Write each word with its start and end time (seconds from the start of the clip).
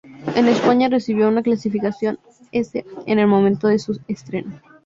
En 0.35 0.47
España 0.47 0.89
recibió 0.89 1.27
una 1.27 1.43
clasificación 1.43 2.17
"S" 2.51 2.83
en 3.05 3.19
el 3.19 3.27
momento 3.27 3.67
de 3.67 3.77
su 3.77 4.01
estreno. 4.07 4.59